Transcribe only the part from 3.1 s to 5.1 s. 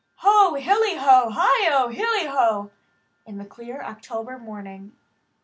In the clear October morning.